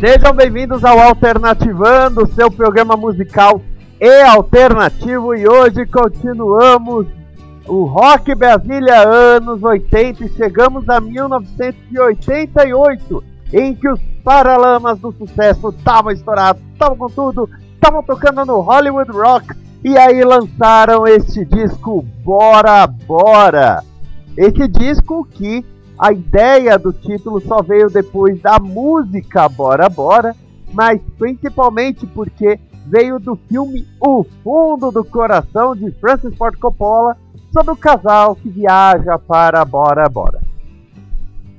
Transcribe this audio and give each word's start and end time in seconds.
Sejam 0.00 0.32
bem-vindos 0.32 0.82
ao 0.82 0.98
Alternativando, 0.98 2.26
seu 2.32 2.50
programa 2.50 2.96
musical 2.96 3.60
e 4.00 4.22
alternativo. 4.22 5.34
E 5.34 5.46
hoje 5.46 5.84
continuamos 5.84 7.06
o 7.66 7.84
Rock 7.84 8.34
Brasília 8.34 9.06
anos 9.06 9.62
80 9.62 10.24
e 10.24 10.30
chegamos 10.30 10.88
a 10.88 11.02
1988, 11.02 13.22
em 13.52 13.74
que 13.74 13.90
os 13.90 14.00
Paralamas 14.24 14.98
do 14.98 15.12
Sucesso 15.12 15.68
estavam 15.68 16.12
estourados, 16.12 16.62
estavam 16.72 16.96
com 16.96 17.08
tudo, 17.08 17.50
estavam 17.74 18.02
tocando 18.02 18.46
no 18.46 18.60
Hollywood 18.60 19.12
Rock 19.12 19.54
e 19.84 19.98
aí 19.98 20.24
lançaram 20.24 21.06
este 21.06 21.44
disco 21.44 22.06
Bora 22.24 22.86
Bora. 22.86 23.82
Esse 24.34 24.66
disco 24.66 25.28
que 25.30 25.62
a 26.00 26.12
ideia 26.12 26.78
do 26.78 26.94
título 26.94 27.42
só 27.42 27.60
veio 27.60 27.90
depois 27.90 28.40
da 28.40 28.58
música 28.58 29.46
Bora 29.50 29.86
Bora, 29.90 30.34
mas 30.72 30.98
principalmente 31.18 32.06
porque 32.06 32.58
veio 32.86 33.20
do 33.20 33.36
filme 33.36 33.86
O 34.00 34.24
Fundo 34.42 34.90
do 34.90 35.04
Coração 35.04 35.76
de 35.76 35.90
Francis 36.00 36.34
Ford 36.38 36.58
Coppola 36.58 37.18
sobre 37.52 37.72
o 37.72 37.76
casal 37.76 38.34
que 38.34 38.48
viaja 38.48 39.18
para 39.18 39.62
Bora 39.66 40.08
Bora. 40.08 40.40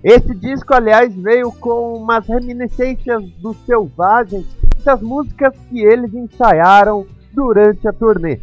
Esse 0.03 0.33
disco, 0.33 0.73
aliás, 0.73 1.13
veio 1.13 1.51
com 1.51 1.97
umas 1.97 2.25
reminiscências 2.25 3.23
do 3.33 3.53
Selvagem 3.53 4.43
das 4.83 5.03
músicas 5.03 5.53
que 5.69 5.81
eles 5.81 6.11
ensaiaram 6.15 7.05
durante 7.31 7.87
a 7.87 7.93
turnê. 7.93 8.39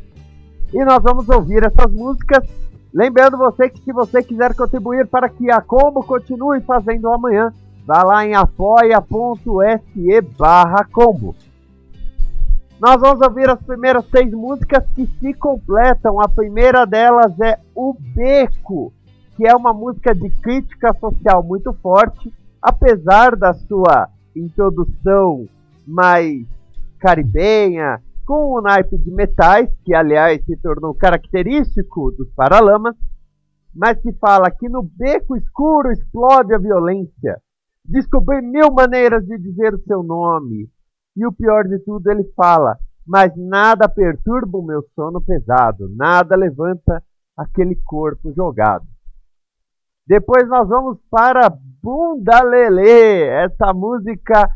E 0.73 0.85
nós 0.85 1.03
vamos 1.03 1.29
ouvir 1.29 1.67
essas 1.67 1.91
músicas 1.91 2.45
Lembrando 2.93 3.37
você 3.37 3.69
que 3.69 3.81
se 3.81 3.93
você 3.93 4.23
quiser 4.23 4.55
contribuir 4.55 5.07
para 5.07 5.29
que 5.29 5.51
a 5.51 5.61
Combo 5.61 6.03
continue 6.03 6.61
fazendo 6.63 7.11
amanhã, 7.13 7.53
vá 7.87 8.03
lá 8.03 8.27
em 8.27 8.35
apoia.se 8.35 10.21
barra 10.39 10.85
combo. 10.91 11.35
Nós 12.81 13.01
vamos 13.01 13.21
ouvir 13.27 13.51
as 13.51 13.61
primeiras 13.61 14.05
seis 14.09 14.31
músicas 14.33 14.85
que 14.95 15.07
se 15.19 15.35
completam. 15.35 16.21
A 16.21 16.29
primeira 16.29 16.85
delas 16.85 17.39
é 17.41 17.59
O 17.75 17.95
Beco, 17.99 18.93
que 19.37 19.47
é 19.47 19.55
uma 19.55 19.73
música 19.73 20.15
de 20.15 20.31
crítica 20.31 20.95
social 20.95 21.43
muito 21.43 21.73
forte, 21.83 22.33
apesar 22.63 23.35
da 23.35 23.53
sua 23.53 24.09
introdução 24.35 25.49
mais 25.87 26.47
caribenha, 27.01 28.01
com 28.29 28.53
o 28.53 28.61
naipe 28.61 28.99
de 28.99 29.11
metais, 29.11 29.71
que 29.87 29.95
aliás 29.95 30.45
se 30.45 30.55
tornou 30.59 30.95
característico 30.95 32.11
dos 32.11 32.31
Paralamas, 32.35 32.95
mas 33.75 33.99
que 34.03 34.13
fala 34.13 34.51
que 34.51 34.69
no 34.69 34.83
beco 34.83 35.35
escuro 35.35 35.91
explode 35.91 36.55
a 36.55 36.59
violência. 36.59 37.41
Descobri 37.83 38.43
mil 38.43 38.71
maneiras 38.71 39.25
de 39.25 39.39
dizer 39.39 39.73
o 39.73 39.83
seu 39.83 40.03
nome. 40.03 40.69
E 41.17 41.27
o 41.27 41.33
pior 41.33 41.65
de 41.65 41.79
tudo, 41.79 42.11
ele 42.11 42.25
fala: 42.37 42.77
Mas 43.07 43.33
nada 43.35 43.89
perturba 43.89 44.59
o 44.59 44.63
meu 44.63 44.83
sono 44.95 45.23
pesado, 45.23 45.89
nada 45.97 46.37
levanta 46.37 47.03
aquele 47.35 47.77
corpo 47.77 48.31
jogado. 48.35 48.85
Depois 50.07 50.47
nós 50.49 50.69
vamos 50.69 50.99
para 51.11 51.49
Bunda 51.83 52.43
Lelê, 52.43 53.27
essa 53.27 53.73
música 53.73 54.51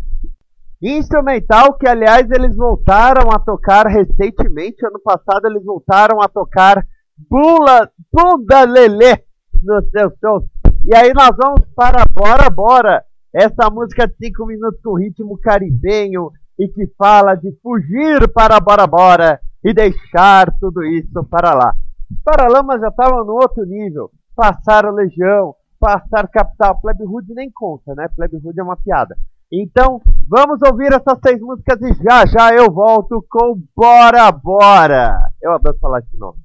Instrumental 0.83 1.75
que, 1.75 1.87
aliás, 1.87 2.29
eles 2.31 2.57
voltaram 2.57 3.31
a 3.31 3.39
tocar 3.39 3.87
recentemente. 3.87 4.85
Ano 4.85 5.01
passado 5.01 5.47
eles 5.47 5.65
voltaram 5.65 6.21
a 6.21 6.29
tocar 6.29 6.85
Bula, 7.31 7.89
Bunda 8.13 8.65
Lelê 8.65 9.23
nos 9.63 9.89
seus 9.91 10.13
shows. 10.19 10.45
E 10.85 10.95
aí 10.97 11.13
nós 11.15 11.31
vamos 11.37 11.61
para 11.77 12.03
Bora 12.13 12.51
Bora. 12.51 13.05
Essa 13.33 13.71
música 13.71 14.09
de 14.09 14.15
5 14.27 14.45
minutos 14.45 14.81
com 14.83 14.99
ritmo 14.99 15.39
caribenho 15.39 16.31
e 16.59 16.69
que 16.69 16.87
fala 16.99 17.37
de 17.37 17.57
fugir 17.63 18.29
para 18.33 18.59
Bora 18.59 18.87
Bora 18.87 19.41
e 19.65 19.73
deixar 19.73 20.53
tudo 20.59 20.83
isso 20.85 21.25
para 21.31 21.55
lá. 21.55 21.73
Os 22.11 22.21
Paralamas 22.25 22.81
já 22.81 22.89
estavam 22.89 23.25
no 23.25 23.35
outro 23.35 23.65
nível. 23.65 24.11
Passaram 24.35 24.93
Legião, 24.93 25.55
passar 25.79 26.29
Capital. 26.29 26.81
Plebe 26.81 27.05
nem 27.29 27.51
conta, 27.53 27.95
né? 27.95 28.09
Plebe 28.17 28.37
é 28.59 28.63
uma 28.63 28.77
piada. 28.77 29.17
Então, 29.55 30.01
vamos 30.27 30.61
ouvir 30.67 30.95
essas 30.95 31.19
seis 31.23 31.39
músicas 31.39 31.79
e 31.83 31.93
já 32.03 32.25
já 32.25 32.55
eu 32.55 32.73
volto 32.73 33.23
com 33.29 33.63
Bora 33.77 34.33
Bora. 34.33 35.19
Eu 35.43 35.53
adoro 35.53 35.77
falar 35.79 35.99
esse 35.99 36.17
nome. 36.17 36.39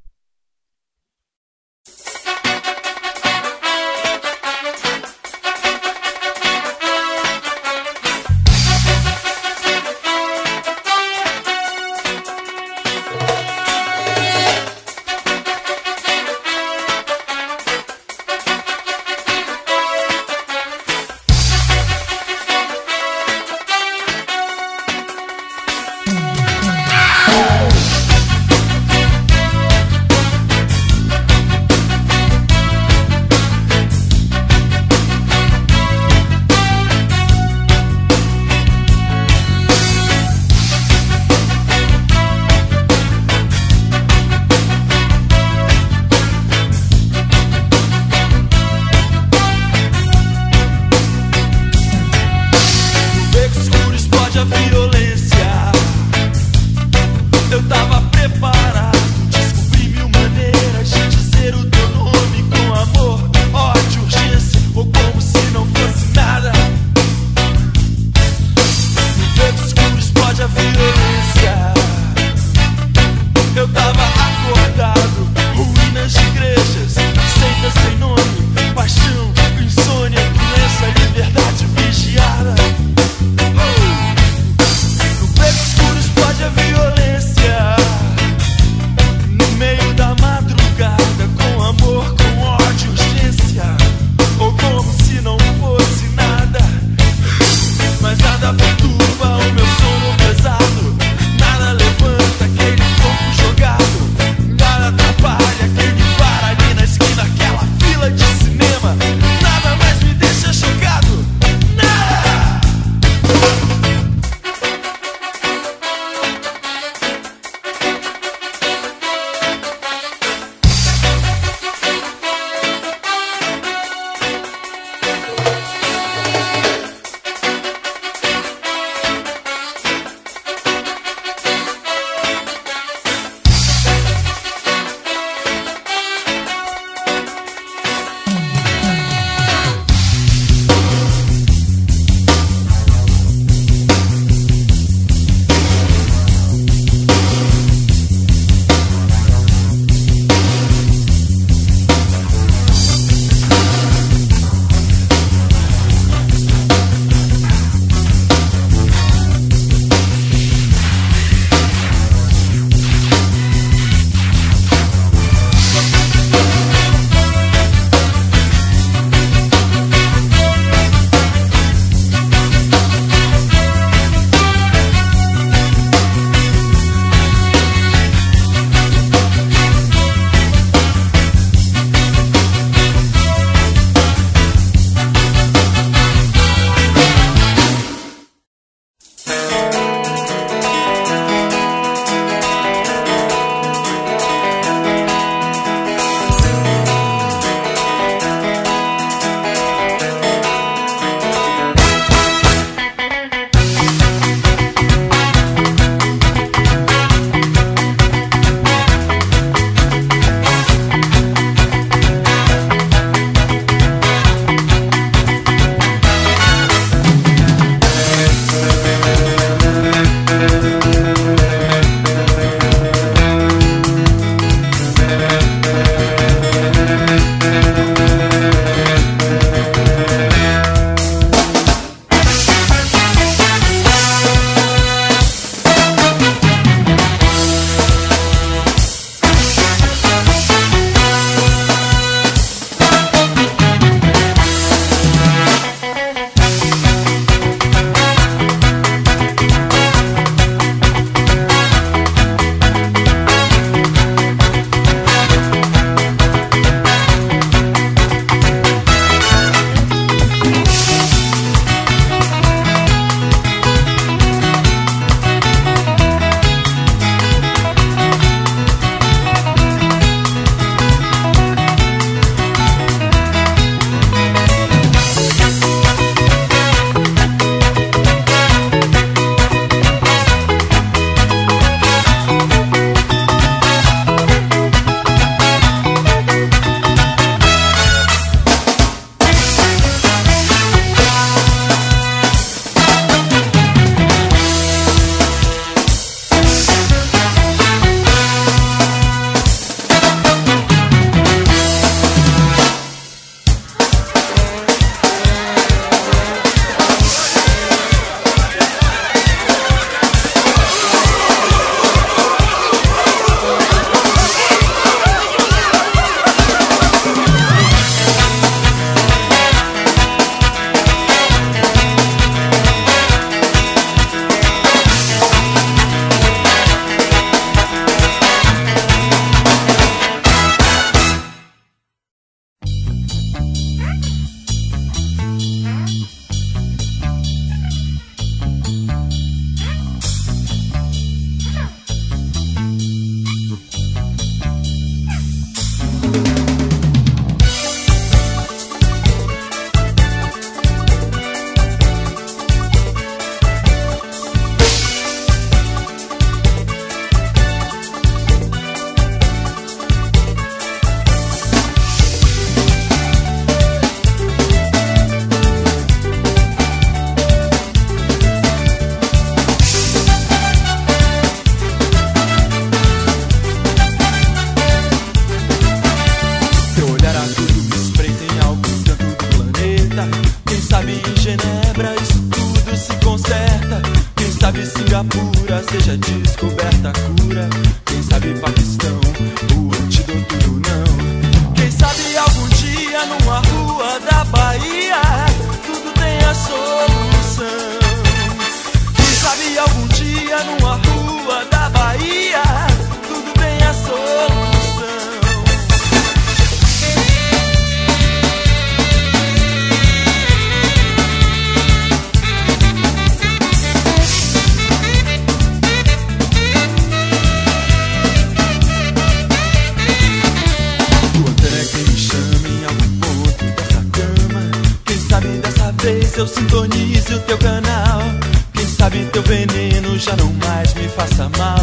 Teu 429.18 429.24
veneno 429.24 429.98
já 429.98 430.16
não 430.16 430.32
mais 430.34 430.76
me 430.76 430.88
faça 430.90 431.28
mal. 431.40 431.57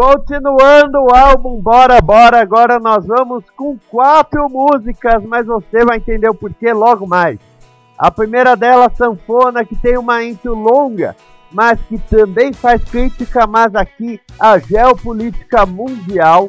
Continuando 0.00 0.96
o 0.96 1.12
álbum 1.12 1.60
Bora 1.60 2.00
Bora, 2.00 2.40
agora 2.40 2.78
nós 2.78 3.04
vamos 3.04 3.42
com 3.56 3.76
quatro 3.90 4.48
músicas, 4.48 5.24
mas 5.24 5.44
você 5.44 5.84
vai 5.84 5.96
entender 5.96 6.28
o 6.28 6.34
porquê 6.36 6.72
logo 6.72 7.04
mais. 7.04 7.36
A 7.98 8.08
primeira 8.08 8.54
delas, 8.54 8.96
Sanfona, 8.96 9.64
que 9.64 9.74
tem 9.74 9.98
uma 9.98 10.22
intro 10.22 10.54
longa, 10.54 11.16
mas 11.50 11.80
que 11.88 11.98
também 11.98 12.52
faz 12.52 12.80
crítica, 12.84 13.44
mas 13.44 13.74
aqui, 13.74 14.20
à 14.38 14.56
geopolítica 14.60 15.66
mundial. 15.66 16.48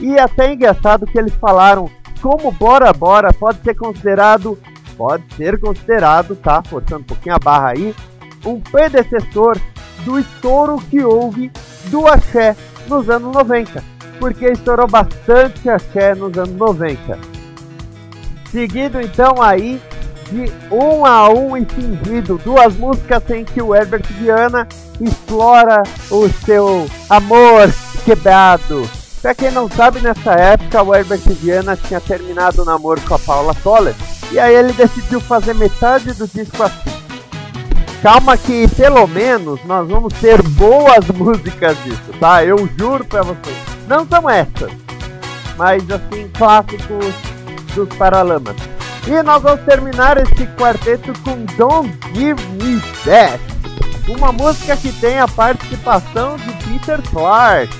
E 0.00 0.16
é 0.16 0.22
até 0.22 0.54
engraçado 0.54 1.06
que 1.06 1.18
eles 1.18 1.34
falaram 1.34 1.90
como 2.22 2.50
Bora 2.50 2.94
Bora 2.94 3.30
pode 3.30 3.60
ser 3.60 3.74
considerado, 3.74 4.58
pode 4.96 5.22
ser 5.34 5.60
considerado, 5.60 6.34
tá? 6.34 6.62
Forçando 6.66 7.02
um 7.02 7.06
pouquinho 7.08 7.34
a 7.34 7.38
barra 7.38 7.72
aí, 7.72 7.94
um 8.42 8.58
predecessor 8.58 9.60
do 10.02 10.18
estouro 10.18 10.78
que 10.88 11.04
houve 11.04 11.52
do 11.90 12.06
axé 12.06 12.56
nos 12.88 13.08
anos 13.08 13.34
90, 13.34 13.82
porque 14.18 14.46
estourou 14.46 14.86
bastante 14.86 15.68
axé 15.68 16.14
nos 16.14 16.36
anos 16.36 16.56
90. 16.56 17.18
Seguido 18.50 19.00
então 19.00 19.42
aí 19.42 19.80
de 20.30 20.50
um 20.70 21.04
a 21.04 21.28
um 21.28 21.56
e 21.56 21.64
fingido, 21.64 22.40
duas 22.42 22.74
músicas 22.74 23.22
em 23.30 23.44
que 23.44 23.62
o 23.62 23.74
Herbert 23.74 24.06
Viana 24.18 24.66
explora 25.00 25.82
o 26.10 26.28
seu 26.44 26.86
amor 27.08 27.72
quebrado. 28.04 28.88
Pra 29.22 29.34
quem 29.34 29.50
não 29.50 29.68
sabe, 29.68 30.00
nessa 30.00 30.32
época 30.32 30.82
o 30.82 30.94
Herbert 30.94 31.20
Viana 31.20 31.76
tinha 31.76 32.00
terminado 32.00 32.62
o 32.62 32.64
namoro 32.64 33.00
com 33.02 33.14
a 33.14 33.18
Paula 33.18 33.54
Toller 33.54 33.94
e 34.32 34.38
aí 34.38 34.54
ele 34.54 34.72
decidiu 34.72 35.20
fazer 35.20 35.54
metade 35.54 36.12
do 36.12 36.26
disco 36.26 36.62
assim. 36.62 36.95
Calma 38.06 38.36
que 38.36 38.68
pelo 38.68 39.04
menos 39.08 39.58
nós 39.64 39.88
vamos 39.88 40.14
ter 40.20 40.40
boas 40.40 41.04
músicas 41.12 41.76
disso, 41.82 42.12
tá? 42.20 42.44
Eu 42.44 42.56
juro 42.78 43.04
pra 43.04 43.22
vocês. 43.22 43.56
Não 43.88 44.06
são 44.06 44.30
essas, 44.30 44.70
mas 45.56 45.82
assim, 45.90 46.30
clássicos 46.38 47.12
dos 47.74 47.88
Paralamas. 47.96 48.54
E 49.08 49.22
nós 49.24 49.42
vamos 49.42 49.64
terminar 49.64 50.18
esse 50.18 50.46
quarteto 50.56 51.12
com 51.24 51.44
Don't 51.56 51.92
Give 52.14 52.40
Me 52.52 52.80
That, 53.04 53.42
uma 54.06 54.30
música 54.30 54.76
que 54.76 54.92
tem 55.00 55.18
a 55.18 55.26
participação 55.26 56.36
de 56.36 56.52
Peter 56.62 57.02
Clark. 57.10 57.74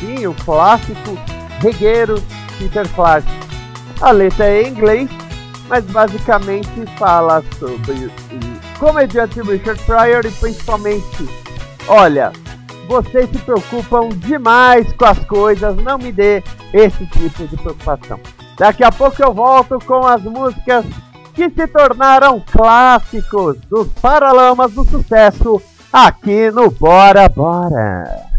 Sim, 0.00 0.26
o 0.26 0.34
clássico 0.44 1.16
regueiro 1.60 2.20
Peter 2.58 2.88
Clark. 2.96 3.28
A 4.00 4.10
letra 4.10 4.44
é 4.44 4.62
em 4.62 4.70
inglês, 4.70 5.08
mas 5.68 5.84
basicamente 5.84 6.68
fala 6.98 7.44
sobre 7.60 8.10
comediante 8.82 9.40
Richard 9.40 9.80
Pryor 9.84 10.26
e 10.26 10.30
principalmente, 10.32 11.28
olha, 11.86 12.32
vocês 12.88 13.30
se 13.30 13.38
preocupam 13.38 14.08
demais 14.08 14.92
com 14.94 15.04
as 15.04 15.20
coisas, 15.20 15.76
não 15.76 15.96
me 15.98 16.10
dê 16.10 16.42
esse 16.74 17.06
tipo 17.06 17.46
de 17.46 17.56
preocupação. 17.56 18.18
Daqui 18.58 18.82
a 18.82 18.90
pouco 18.90 19.22
eu 19.22 19.32
volto 19.32 19.78
com 19.86 20.04
as 20.04 20.20
músicas 20.24 20.84
que 21.32 21.48
se 21.48 21.66
tornaram 21.68 22.42
clássicos 22.50 23.56
dos 23.70 23.86
Paralamas 24.00 24.72
do 24.72 24.84
Sucesso 24.84 25.62
aqui 25.92 26.50
no 26.50 26.68
Bora 26.68 27.28
Bora. 27.28 28.31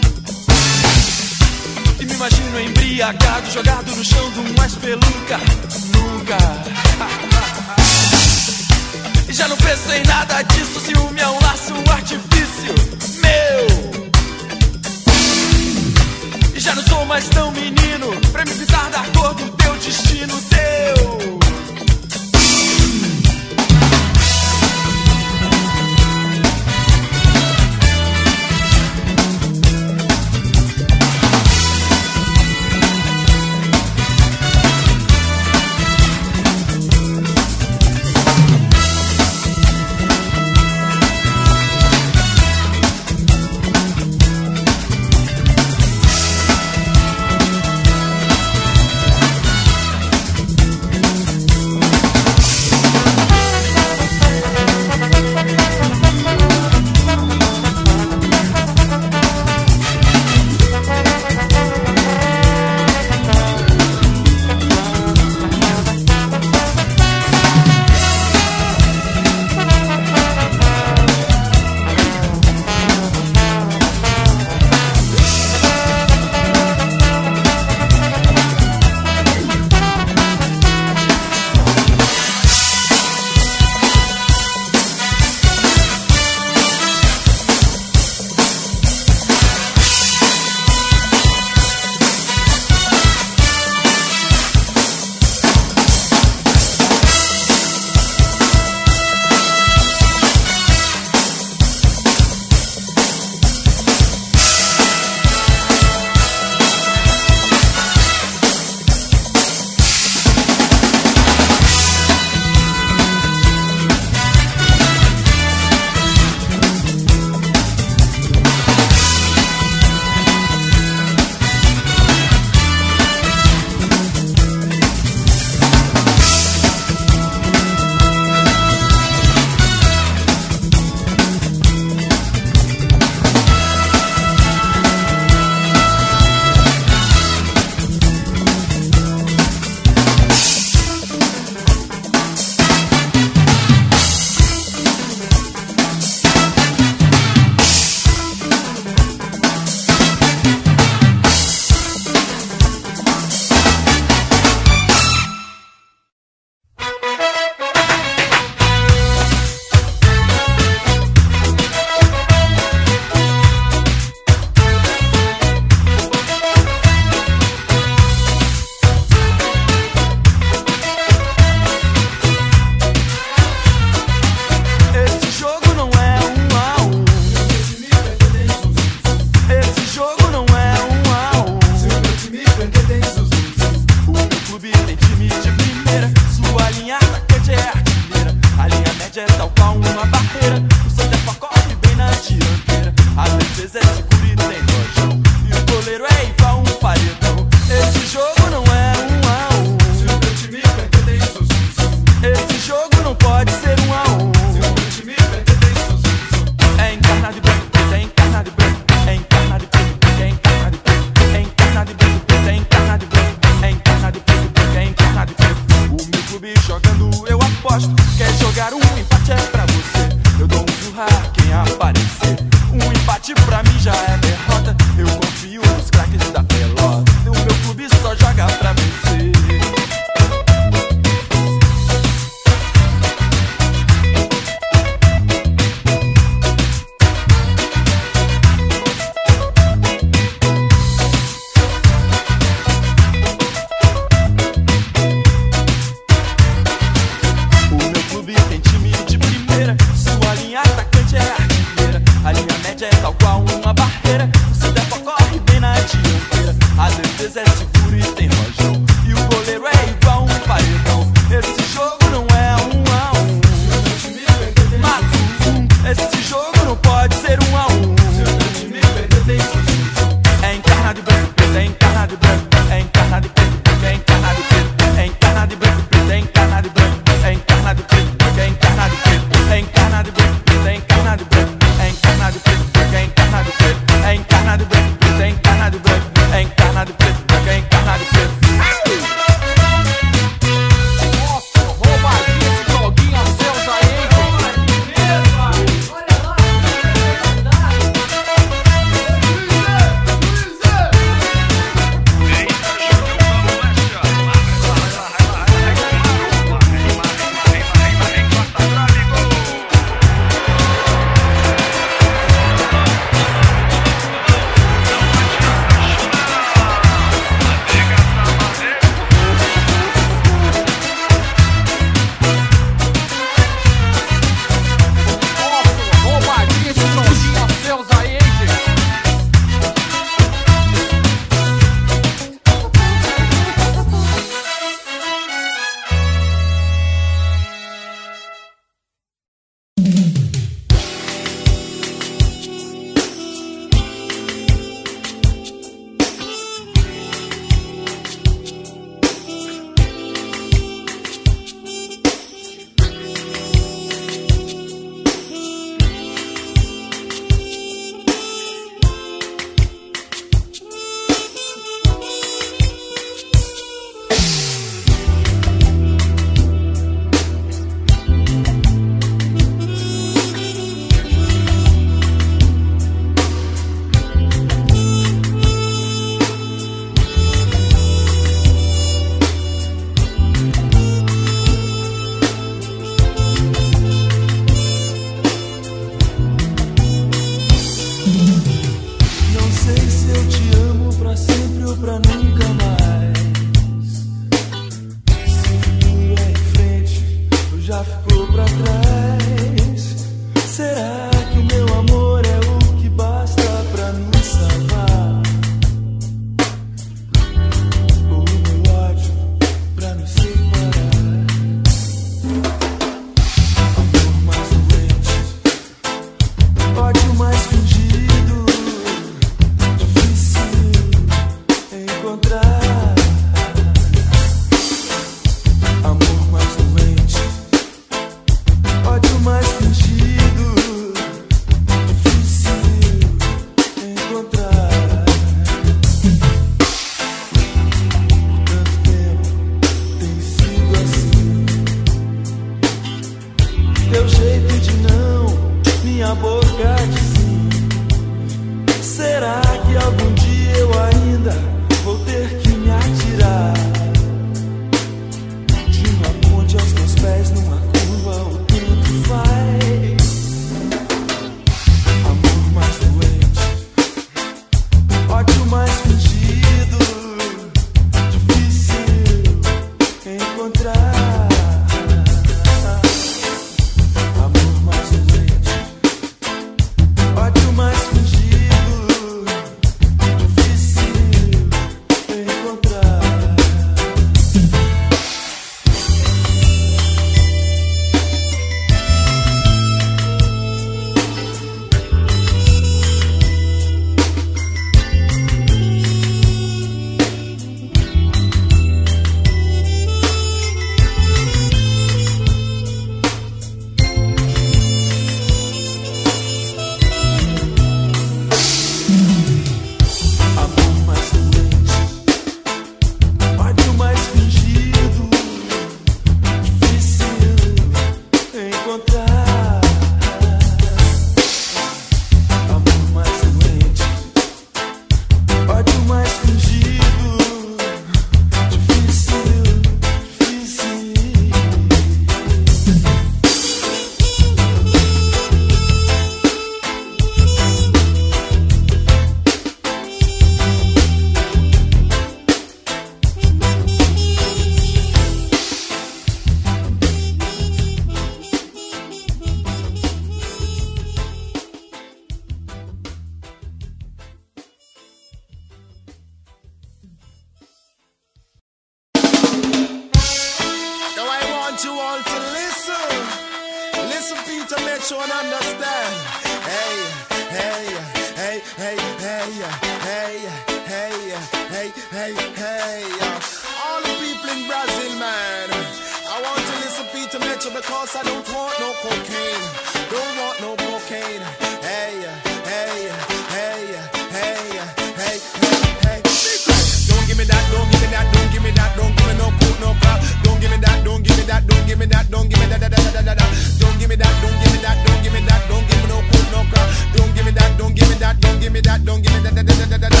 da 593.08 593.14
da. 593.14 593.24
Don't 593.58 593.78
give 593.78 593.88
me 593.88 593.96
that, 593.96 594.12
don't 594.20 594.36
give 594.40 594.52
me 594.52 594.58
that, 594.60 594.76
don't 594.84 595.02
give 595.02 595.12
me 595.12 595.20
that, 595.24 595.40
don't 595.48 595.64
give 595.68 595.80
me 595.80 595.88
no 595.88 595.98
cold, 596.12 596.28
no 596.32 596.40
crap. 596.52 596.68
Don't 596.96 597.14
give 597.14 597.24
me 597.24 597.32
that, 597.32 597.56
don't 597.56 597.74
give 597.74 597.88
me 597.88 597.94
that, 597.96 598.20
don't 598.20 598.40
give 598.40 598.52
me 598.52 598.60
that, 598.60 598.84
don't 598.84 599.00
give 599.00 599.12
me 599.14 599.20
that, 599.24 599.34
da 599.34 599.42
da 599.42 599.54
da 599.64 599.76
da 599.76 599.88
da. 599.88 600.00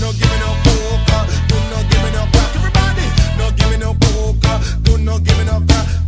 No 0.00 0.12
give 0.14 0.30
me 0.30 0.38
no 0.38 0.50
coca, 0.62 1.18
do 1.50 1.56
not 1.58 1.70
no 1.72 1.78
give 1.90 2.02
me 2.04 2.10
no 2.14 2.22
crap. 2.30 2.54
Everybody, 2.54 3.06
no 3.38 3.46
give 3.58 3.70
me 3.70 3.76
no 3.82 3.90
coca, 3.98 4.52
do 4.86 4.92
not 4.98 5.04
no 5.04 5.18
give 5.18 5.38
me 5.38 5.44
no 5.44 5.58
crap. 5.66 6.03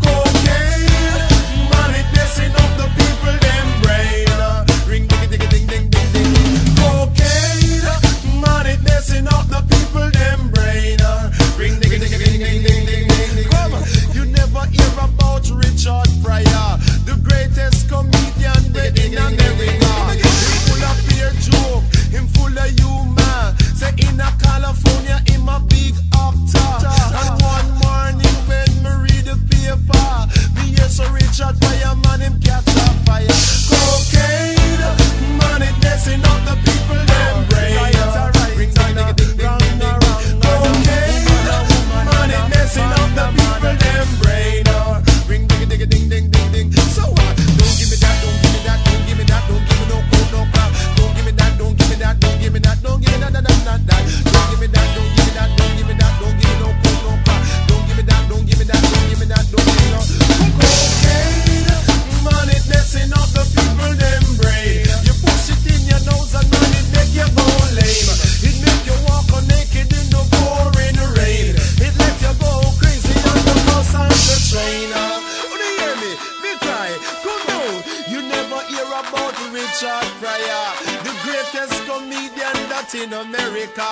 Latin 82.87 83.13
America. 83.15 83.89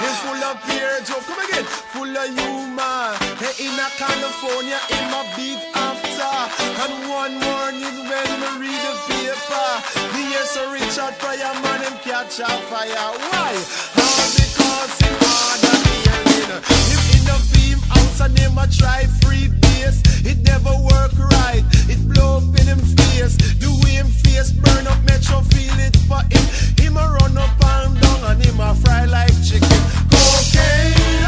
It's 0.00 0.20
full 0.24 0.42
of 0.42 0.56
pure 0.64 1.00
joke. 1.04 1.20
Come 1.26 1.44
again, 1.44 1.64
full 1.64 2.16
of 2.16 2.28
humor. 2.32 3.12
Hey, 3.36 3.66
in 3.66 3.76
a 3.76 3.88
California, 4.00 4.80
in 4.88 5.04
my 5.12 5.20
big 5.36 5.60
after, 5.76 6.32
And 6.80 7.10
one 7.10 7.36
morning 7.44 8.08
when 8.08 8.28
we 8.40 8.68
read 8.68 8.80
the 8.80 8.94
paper, 9.04 9.68
the 10.12 10.20
yes 10.32 10.52
Sir 10.52 10.72
Richard 10.72 11.18
Pryor 11.18 11.52
man 11.60 11.82
him 11.82 11.98
catch 12.00 12.40
a 12.40 12.48
fire. 12.72 13.12
Why? 13.28 13.52
All 14.00 14.28
because 14.32 14.96
he 14.96 15.08
had 15.20 15.64
a 15.68 15.74
hearing. 15.84 16.48
Him 16.88 17.04
in 17.12 17.24
the 17.28 17.36
beam 17.52 17.78
house 17.92 18.20
and 18.20 18.38
him 18.38 18.56
a 18.56 18.66
try 18.66 19.04
free 19.20 19.48
base. 19.60 20.07
It 20.28 20.44
never 20.44 20.74
work 20.84 21.16
right. 21.16 21.64
It 21.88 22.06
blow 22.06 22.36
up 22.36 22.42
in 22.60 22.66
him 22.66 22.78
face. 22.78 23.34
The 23.62 23.70
way 23.82 23.96
him 23.96 24.08
face 24.08 24.52
burn 24.52 24.86
up, 24.86 24.98
make 25.08 25.24
metro 25.24 25.40
feel 25.40 25.78
it 25.80 25.96
for 26.04 26.20
him. 26.28 26.44
Him 26.76 26.96
a 26.98 27.04
run 27.16 27.38
up 27.38 27.56
and 27.64 27.98
down 27.98 28.20
and 28.30 28.44
him 28.44 28.60
a 28.60 28.74
fry 28.74 29.06
like 29.06 29.32
chicken. 29.42 29.82
Cocaine, 30.12 31.24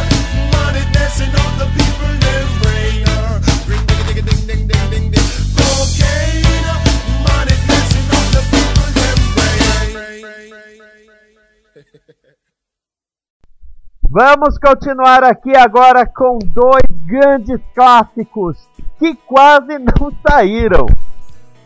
money 0.52 0.84
messing 0.92 1.32
up 1.32 1.52
the 1.60 1.68
people 1.78 2.12
them 2.24 2.48
brain. 2.60 3.08
Ring 3.70 3.84
ding 3.88 4.04
ding 4.06 4.24
ding 4.28 4.46
ding 4.46 4.66
ding 4.68 4.90
ding 4.90 5.10
ding. 5.12 5.28
Cocaine. 5.56 6.49
Vamos 14.12 14.58
continuar 14.58 15.22
aqui 15.22 15.56
agora 15.56 16.04
com 16.04 16.36
dois 16.40 16.82
grandes 17.06 17.60
clássicos 17.72 18.58
que 18.98 19.14
quase 19.14 19.78
não 19.78 20.12
saíram. 20.28 20.86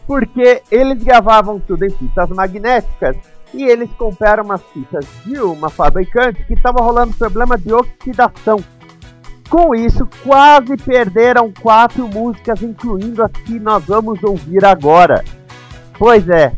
Porque 0.07 0.63
eles 0.71 1.03
gravavam 1.03 1.59
tudo 1.59 1.87
em 1.87 1.91
fitas 1.91 2.29
magnéticas 2.29 3.17
e 3.55 3.65
eles 3.65 3.89
compraram 3.97 4.45
umas 4.45 4.61
fitas 4.75 5.07
de 5.25 5.39
uma 5.41 5.71
fabricante 5.71 6.45
que 6.45 6.53
estava 6.53 6.83
rolando 6.83 7.17
problema 7.17 7.57
de 7.57 7.73
oxidação. 7.73 8.63
Com 9.49 9.75
isso, 9.75 10.07
quase 10.23 10.77
perderam 10.77 11.51
quatro 11.51 12.07
músicas, 12.07 12.61
incluindo 12.61 13.23
as 13.23 13.33
que 13.33 13.59
nós 13.59 13.83
vamos 13.87 14.23
ouvir 14.23 14.67
agora. 14.67 15.25
Pois 15.99 16.29
é, 16.29 16.53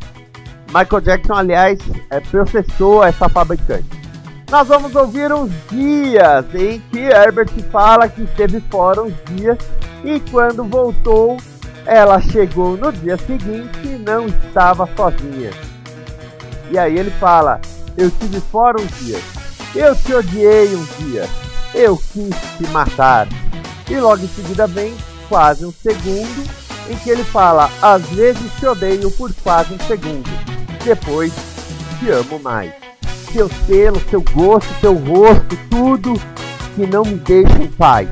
Michael 0.66 1.01
Jackson, 1.01 1.35
aliás, 1.35 1.79
é 2.11 2.18
processou 2.18 3.05
essa 3.05 3.29
fabricante. 3.29 4.06
Nós 4.51 4.69
vamos 4.69 4.95
ouvir 4.95 5.33
uns 5.33 5.51
dias 5.69 6.45
em 6.55 6.81
que 6.93 7.01
Herbert 7.01 7.51
fala 7.73 8.09
que 8.09 8.23
esteve 8.23 8.61
fora 8.71 9.03
uns 9.03 9.15
dias 9.35 9.59
e 10.05 10.21
quando 10.31 10.63
voltou, 10.63 11.37
ela 11.85 12.21
chegou 12.21 12.77
no 12.77 12.93
dia 12.93 13.17
seguinte 13.17 13.77
e 13.83 13.99
não 13.99 14.27
estava 14.27 14.89
sozinha. 14.97 15.51
E 16.71 16.79
aí 16.79 16.97
ele 16.97 17.11
fala: 17.19 17.61
Eu 17.97 18.07
estive 18.07 18.41
fora 18.41 18.81
uns 18.81 18.99
dias, 19.01 19.23
eu 19.75 19.97
te 19.97 20.15
odiei 20.15 20.77
um 20.77 20.85
dia, 21.01 21.29
eu 21.75 21.97
quis 21.97 22.35
te 22.57 22.67
matar. 22.69 23.27
E 23.91 23.99
logo 23.99 24.23
em 24.23 24.29
seguida 24.29 24.69
vem 24.69 24.95
quase 25.29 25.67
um 25.67 25.73
segundo 25.73 26.49
em 26.89 26.97
que 26.99 27.11
ele 27.11 27.25
fala: 27.25 27.69
Às 27.83 28.03
vezes 28.11 28.53
te 28.61 28.67
odeio 28.67 29.11
por 29.11 29.35
quase 29.43 29.75
um 29.75 29.79
segundo, 29.89 30.31
depois 30.85 31.33
te 31.99 32.11
amo 32.11 32.39
mais. 32.39 32.86
Seu 33.33 33.49
selo, 33.67 34.01
seu 34.09 34.23
gosto, 34.33 34.73
seu 34.81 34.95
rosto, 34.95 35.59
tudo 35.71 36.15
que 36.75 36.87
não 36.87 37.03
me 37.03 37.15
deixa 37.15 37.59
em 37.62 37.69
paz. 37.69 38.09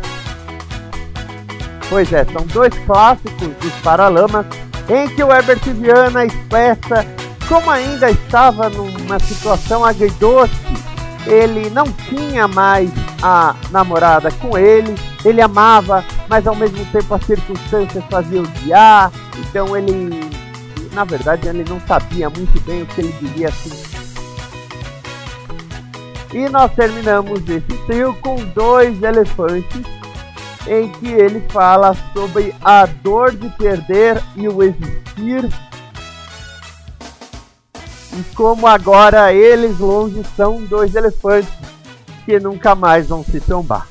Pois 1.89 2.13
é, 2.13 2.25
são 2.25 2.47
dois 2.47 2.75
clássicos 2.87 3.49
dos 3.61 3.73
Paralamas 3.83 4.47
em 4.89 5.09
que 5.09 5.23
o 5.23 5.33
Herbert 5.33 5.61
Viana 5.61 6.27
expressa 6.27 7.07
como 7.49 7.71
ainda 7.71 8.11
estava 8.11 8.69
numa 8.71 9.19
situação 9.19 9.85
agridoce, 9.85 10.55
ele 11.27 11.71
não 11.71 11.85
tinha 12.09 12.49
mais 12.49 12.91
a 13.23 13.55
namorada 13.71 14.31
com 14.33 14.57
ele, 14.57 14.95
ele 15.25 15.41
amava, 15.41 16.05
mas 16.29 16.47
ao 16.47 16.55
mesmo 16.55 16.85
tempo 16.87 17.15
as 17.15 17.25
circunstâncias 17.25 18.05
faziam 18.11 18.45
odiar, 18.45 19.11
então 19.39 19.77
ele, 19.77 20.31
na 20.93 21.05
verdade, 21.05 21.49
ele 21.49 21.65
não 21.69 21.81
sabia 21.87 22.31
muito 22.31 22.61
bem 22.63 22.83
o 22.83 22.87
que 22.87 23.01
ele 23.01 23.15
diria 23.21 23.49
assim. 23.49 23.94
E 26.35 26.49
nós 26.49 26.75
terminamos 26.75 27.49
esse 27.49 27.87
trio 27.87 28.13
com 28.21 28.35
dois 28.47 29.01
elefantes 29.01 29.83
em 30.67 30.91
que 30.91 31.07
ele 31.07 31.41
fala 31.49 31.95
sobre 32.13 32.53
a 32.61 32.87
dor 32.87 33.31
de 33.31 33.49
perder 33.51 34.21
e 34.35 34.49
o 34.49 34.61
existir. 34.61 35.49
E 38.13 38.35
como 38.35 38.67
agora 38.67 39.33
eles 39.33 39.79
longe 39.79 40.25
são 40.37 40.65
dois 40.65 40.97
elefantes 40.97 41.53
que 42.25 42.41
nunca 42.41 42.75
mais 42.75 43.09
vão 43.09 43.23
se 43.23 43.41
trombar. 43.41 43.87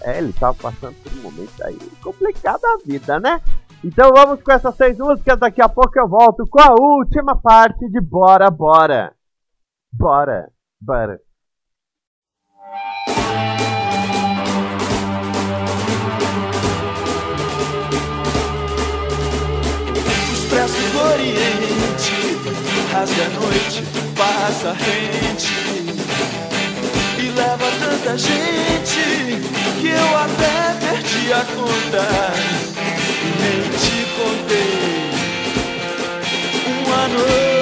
É, 0.00 0.16
ele 0.16 0.30
estava 0.30 0.54
passando 0.54 0.94
por 1.02 1.12
um 1.12 1.22
momento 1.22 1.62
aí 1.62 1.78
complicado 2.02 2.62
da 2.62 2.78
vida, 2.86 3.20
né? 3.20 3.42
Então 3.84 4.10
vamos 4.14 4.42
com 4.42 4.50
essas 4.50 4.74
seis 4.76 4.96
músicas, 4.96 5.38
daqui 5.38 5.60
a 5.60 5.68
pouco 5.68 5.98
eu 5.98 6.08
volto 6.08 6.46
com 6.48 6.60
a 6.60 6.72
última 6.72 7.36
parte 7.36 7.86
de 7.90 8.00
Bora 8.00 8.50
Bora. 8.50 9.12
Bora, 9.92 10.50
bora. 10.80 11.20
Expresso 20.32 20.90
do 20.92 20.98
Oriente 21.12 22.30
rasga 22.92 23.24
a 23.24 23.28
noite, 23.28 23.82
passa 24.16 24.72
rente. 24.72 25.54
E 27.18 27.30
leva 27.30 27.70
tanta 27.78 28.18
gente 28.18 29.40
que 29.80 29.88
eu 29.88 30.16
até 30.18 30.74
perdi 30.80 31.32
a 31.32 31.44
conta. 31.54 32.06
E 33.22 33.28
nem 33.42 33.62
te 33.78 33.98
contei. 34.16 35.10
Uma 36.84 37.08
novidade 37.08 37.59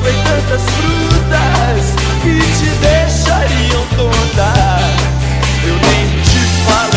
provei 0.00 0.14
tantas 0.24 0.62
frutas 0.62 1.94
que 2.22 2.38
te 2.58 2.70
deixariam 2.80 3.86
tonta. 3.96 4.52
Eu 5.64 5.74
nem 5.74 6.22
te 6.22 6.40
falei 6.64 6.89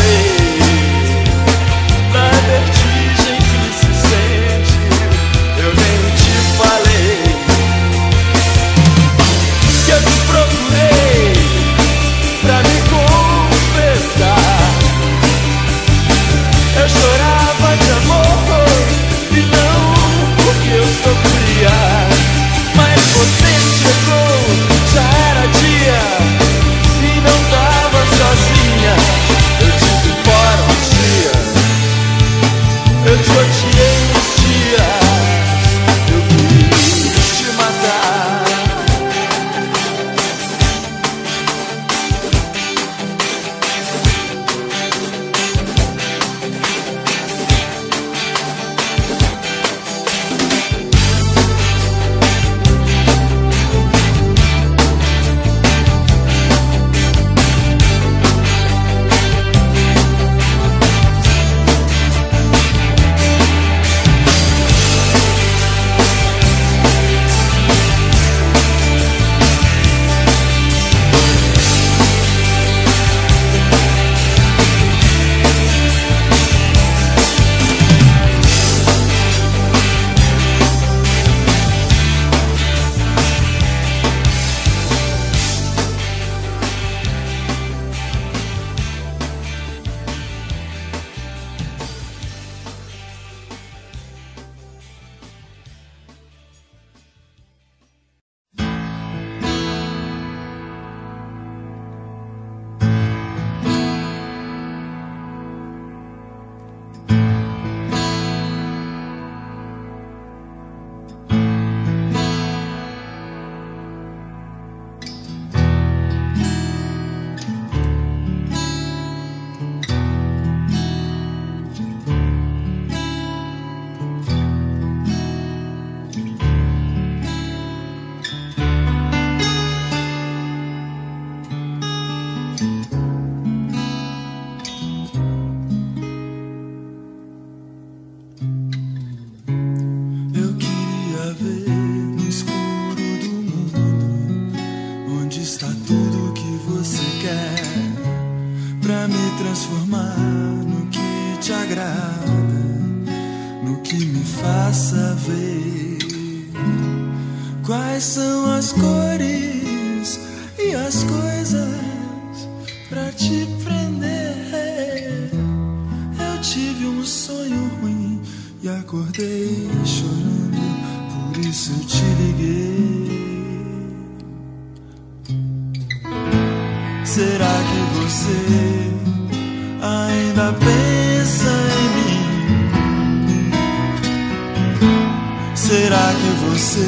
Será 185.54 186.12
que 186.12 186.30
você 186.50 186.86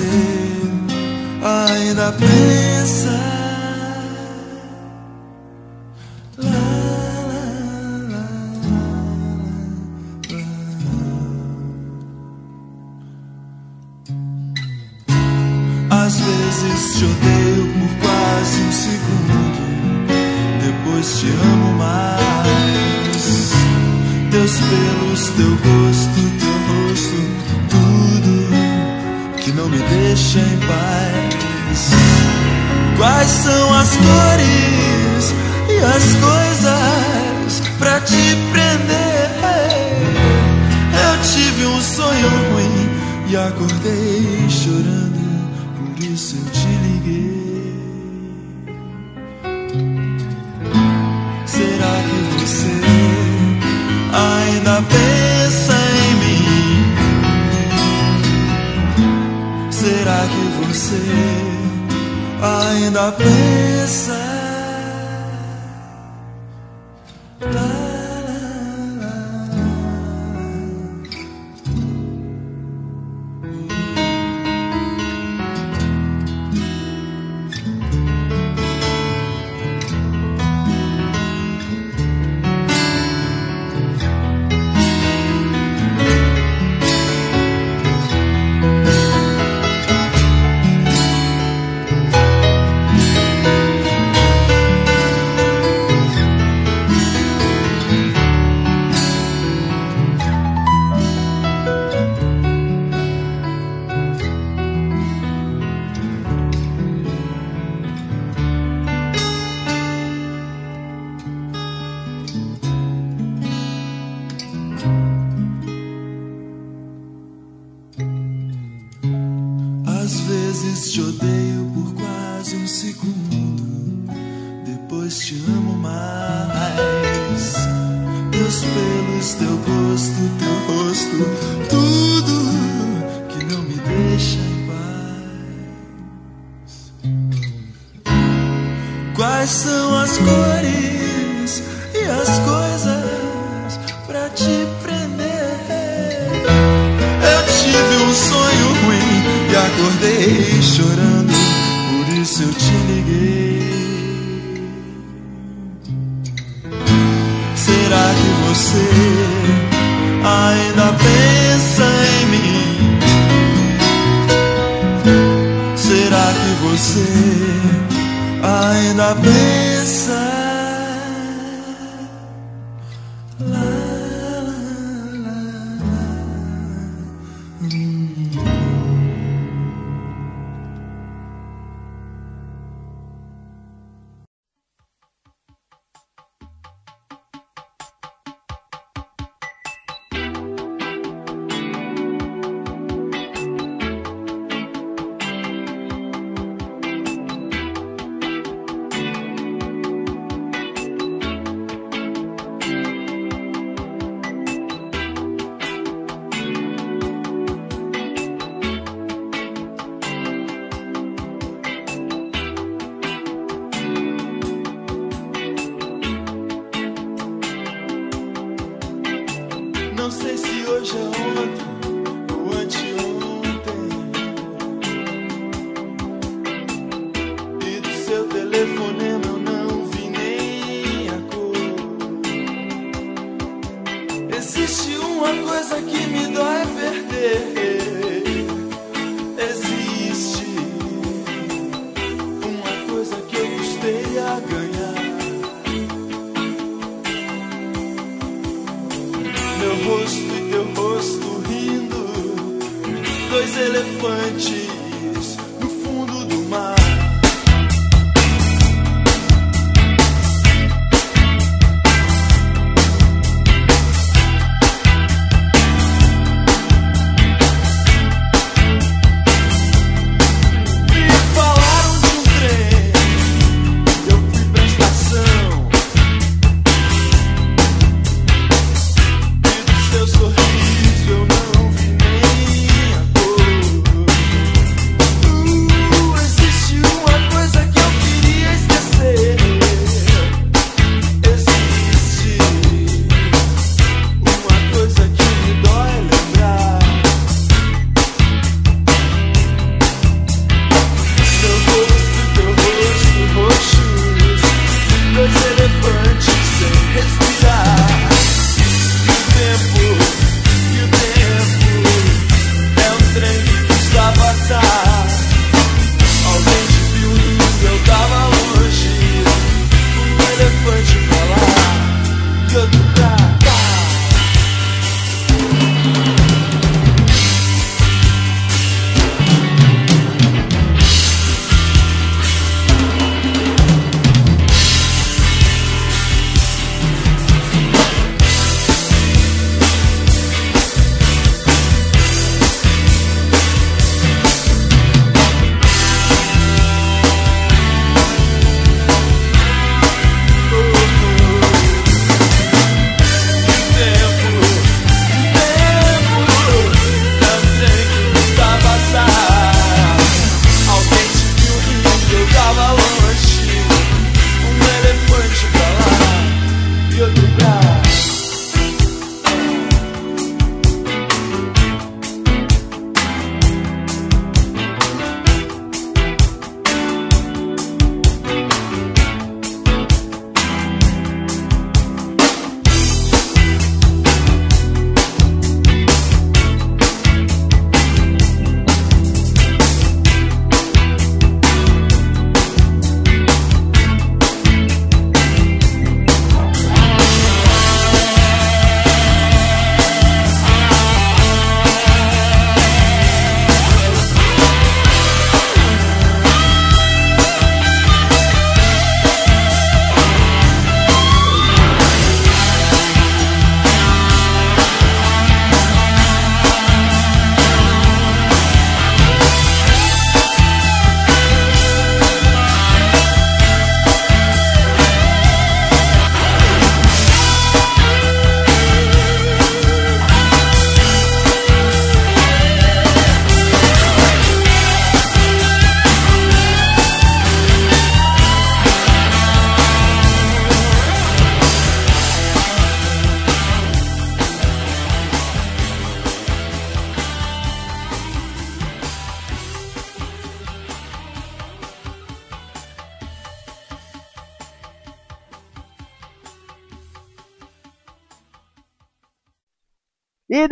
ainda 1.43 2.13
pensa? 2.13 3.46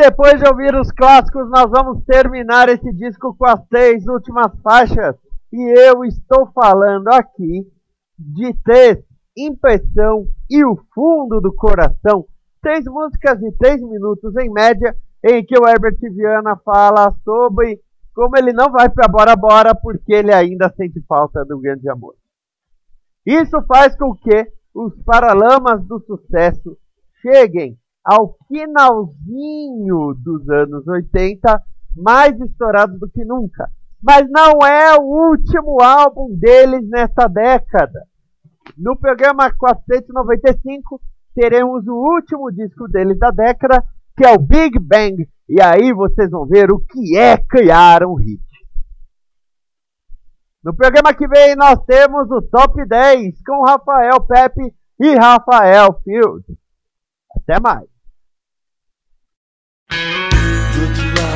Depois 0.05 0.39
de 0.39 0.47
ouvir 0.47 0.75
os 0.75 0.93
clássicos, 0.93 1.49
nós 1.49 1.71
vamos 1.71 2.05
terminar 2.05 2.69
esse 2.69 2.93
disco 2.93 3.35
com 3.35 3.47
as 3.47 3.59
seis 3.69 4.07
últimas 4.07 4.53
faixas. 4.61 5.17
E 5.51 5.79
eu 5.79 6.05
estou 6.05 6.47
falando 6.53 7.09
aqui 7.09 7.67
de 8.19 8.53
três 8.63 8.99
impressão 9.35 10.27
e 10.51 10.63
o 10.63 10.77
fundo 10.95 11.41
do 11.41 11.55
coração. 11.55 12.27
Três 12.61 12.85
músicas 12.85 13.39
de 13.39 13.51
três 13.53 13.81
minutos 13.81 14.37
em 14.37 14.51
média, 14.51 14.95
em 15.25 15.43
que 15.43 15.59
o 15.59 15.67
Herbert 15.67 15.97
Viana 15.99 16.55
fala 16.63 17.11
sobre 17.25 17.81
como 18.15 18.37
ele 18.37 18.53
não 18.53 18.71
vai 18.71 18.91
para 18.91 19.09
Bora 19.09 19.35
Bora 19.35 19.75
porque 19.75 20.13
ele 20.13 20.35
ainda 20.35 20.71
sente 20.77 21.01
falta 21.09 21.47
do 21.47 21.59
grande 21.59 21.89
amor. 21.89 22.15
Isso 23.25 23.57
faz 23.67 23.97
com 23.97 24.15
que 24.15 24.53
os 24.75 24.95
Paralamas 25.03 25.83
do 25.87 25.99
Sucesso 26.01 26.77
cheguem 27.23 27.79
ao 28.05 28.37
finalzinho 28.47 30.15
dos 30.23 30.49
anos 30.51 30.87
80, 30.87 31.63
mais 31.97 32.39
estourados 32.41 32.99
do 33.01 33.09
que 33.09 33.25
nunca. 33.25 33.71
Mas 34.03 34.29
não 34.29 34.67
é 34.67 34.95
o 34.99 35.31
último 35.31 35.81
álbum 35.81 36.37
deles 36.37 36.87
nessa 36.91 37.27
década. 37.27 38.07
No 38.77 38.97
programa 38.99 39.51
495 39.51 41.01
teremos 41.35 41.87
o 41.87 41.95
último 41.95 42.51
disco 42.53 42.87
deles 42.89 43.19
da 43.19 43.31
década, 43.31 43.83
que 44.17 44.27
é 44.27 44.33
o 44.33 44.39
Big 44.39 44.79
Bang. 44.79 45.27
E 45.49 45.61
aí 45.63 45.93
vocês 45.93 46.31
vão 46.31 46.47
ver 46.47 46.71
o 46.71 46.81
que 46.81 47.17
é 47.17 47.39
criar 47.39 48.05
um 48.05 48.15
hit. 48.15 48.43
No 50.63 50.75
programa 50.75 51.15
que 51.15 51.27
vem 51.27 51.57
nós 51.57 51.79
temos 51.85 52.31
o 52.31 52.43
Top 52.43 52.87
10 52.87 53.43
com 53.43 53.65
Rafael 53.65 54.21
Pepe 54.27 54.75
e 55.01 55.15
Rafael 55.15 56.01
Field. 56.03 56.45
Até 57.37 57.61
mais. 57.61 57.94
Do 59.91 60.81
outro 60.81 61.34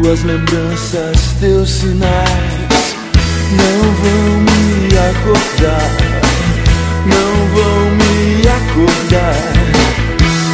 Tuas 0.00 0.22
lembranças, 0.22 1.34
teus 1.40 1.68
sinais 1.68 2.68
não 3.50 3.78
vão 3.94 4.40
me 4.42 4.96
acordar, 4.96 5.90
não 7.04 7.32
vão 7.54 7.90
me 7.96 8.48
acordar. 8.48 9.34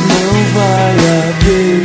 Não 0.09 0.32
vai 0.55 0.95
haver 1.18 1.84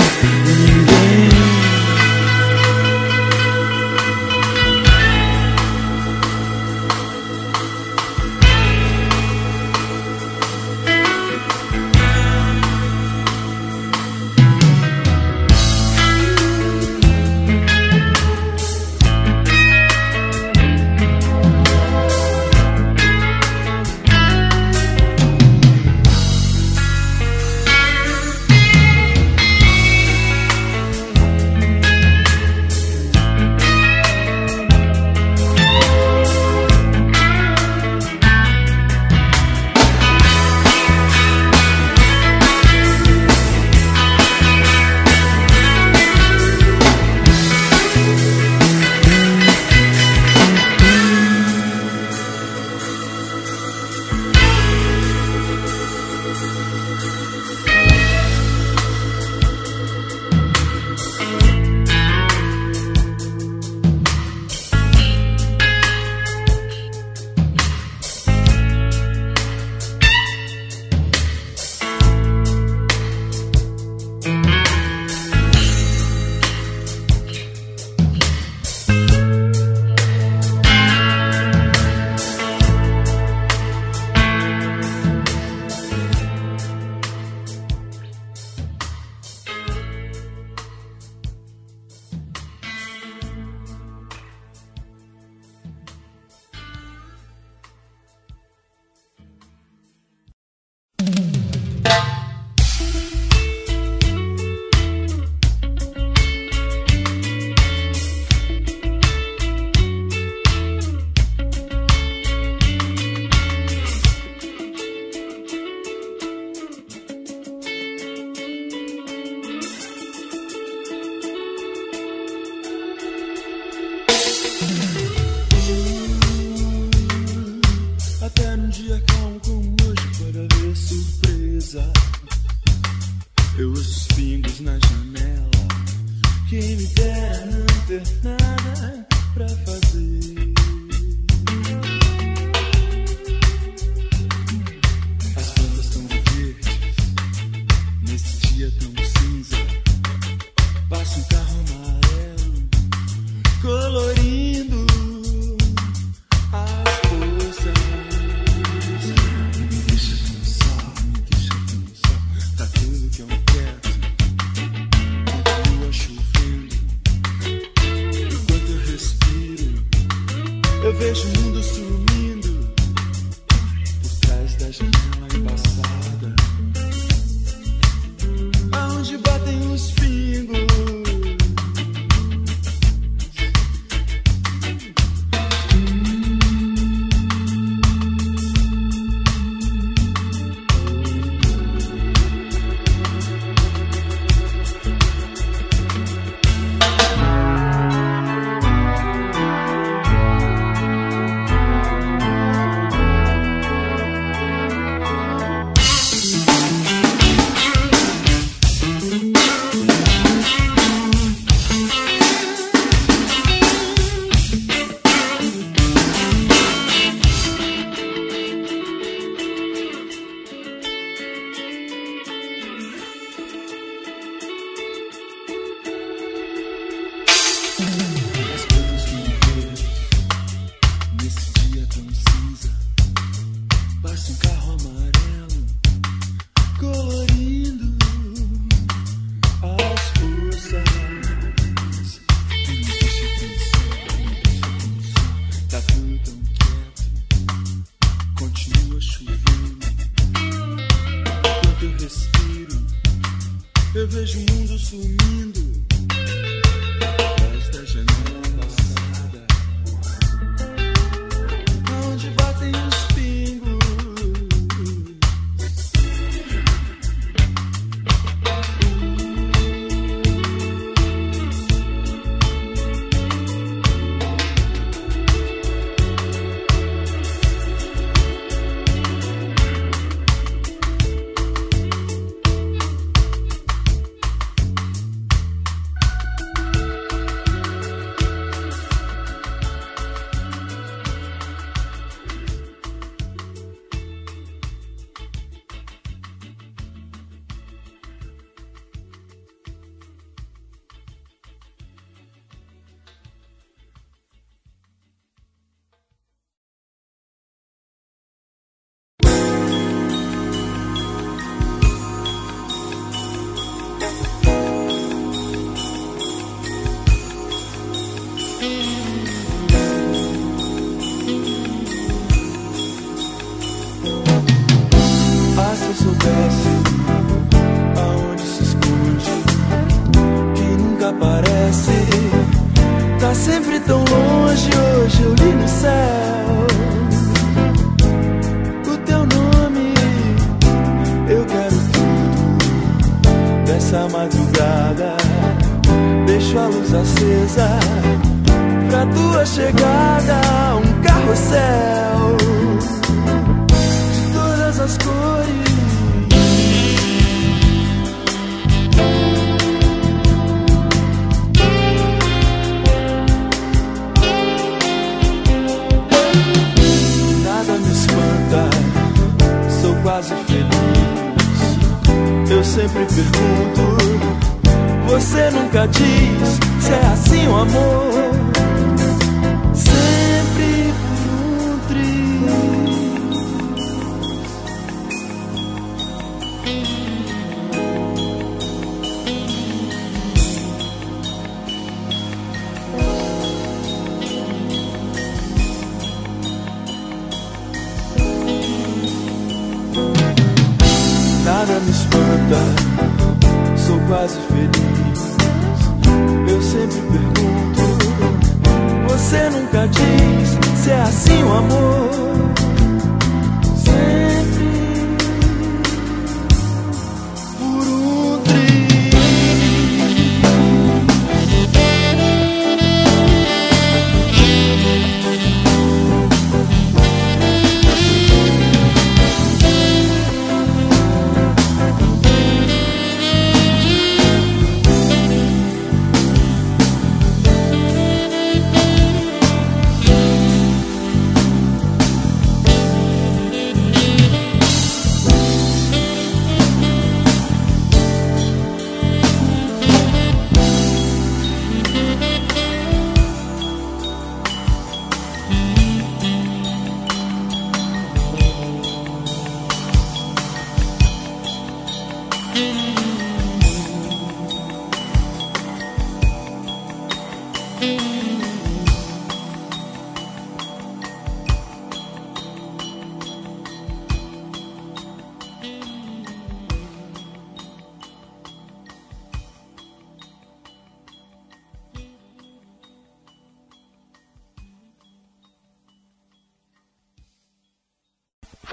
assim 411.10 411.44
o 411.44 411.52
amor. 411.52 412.09